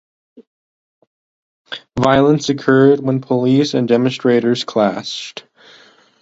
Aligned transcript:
Violence 1.95 2.49
occurred 2.49 3.01
when 3.01 3.21
police 3.21 3.75
and 3.75 3.87
demonstrators 3.87 4.63
clashed. 4.63 5.43